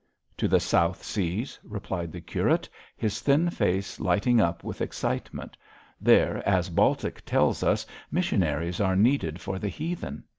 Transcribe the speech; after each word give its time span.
'To 0.35 0.47
the 0.47 0.59
South 0.59 1.03
Seas,' 1.03 1.59
replied 1.63 2.11
the 2.11 2.21
curate, 2.21 2.67
his 2.97 3.19
thin 3.19 3.51
face 3.51 3.99
lighting 3.99 4.41
up 4.41 4.63
with 4.63 4.81
excitement; 4.81 5.55
'there, 6.01 6.37
as 6.49 6.71
Baltic 6.71 7.23
tells 7.23 7.61
us, 7.61 7.85
missionaries 8.09 8.81
are 8.81 8.95
needed 8.95 9.39
for 9.39 9.59
the 9.59 9.69
heathen. 9.69 10.23